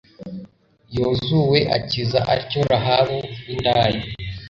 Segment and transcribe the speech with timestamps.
[0.97, 4.01] yozuwe akiza atyo rahabu w'indaya